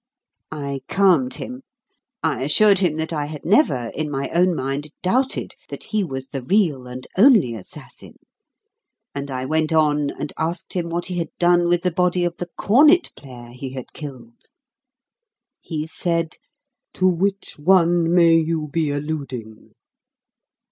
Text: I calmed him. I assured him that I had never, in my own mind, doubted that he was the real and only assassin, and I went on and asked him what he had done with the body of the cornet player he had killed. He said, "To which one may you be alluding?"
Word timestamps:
I 0.51 0.81
calmed 0.89 1.35
him. 1.35 1.61
I 2.23 2.41
assured 2.41 2.79
him 2.79 2.95
that 2.95 3.13
I 3.13 3.25
had 3.27 3.45
never, 3.45 3.91
in 3.93 4.09
my 4.09 4.29
own 4.33 4.55
mind, 4.55 4.89
doubted 5.03 5.53
that 5.69 5.83
he 5.83 6.03
was 6.03 6.29
the 6.29 6.41
real 6.41 6.87
and 6.87 7.05
only 7.19 7.53
assassin, 7.53 8.15
and 9.13 9.29
I 9.29 9.45
went 9.45 9.71
on 9.71 10.09
and 10.09 10.33
asked 10.39 10.73
him 10.73 10.89
what 10.89 11.05
he 11.05 11.19
had 11.19 11.29
done 11.37 11.69
with 11.69 11.83
the 11.83 11.91
body 11.91 12.23
of 12.23 12.35
the 12.37 12.49
cornet 12.57 13.11
player 13.15 13.51
he 13.51 13.73
had 13.73 13.93
killed. 13.93 14.49
He 15.61 15.85
said, 15.85 16.37
"To 16.95 17.07
which 17.07 17.59
one 17.59 18.11
may 18.11 18.33
you 18.37 18.69
be 18.69 18.89
alluding?" 18.89 19.73